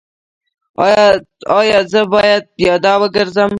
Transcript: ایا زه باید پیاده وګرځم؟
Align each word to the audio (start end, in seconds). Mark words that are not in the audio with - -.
ایا 1.57 1.79
زه 1.91 2.01
باید 2.13 2.43
پیاده 2.55 2.93
وګرځم؟ 2.99 3.49